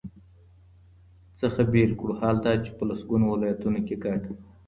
[1.39, 4.21] څخه بېل کړو، حال دا چي په لسګونو ولایتونو کي ګډ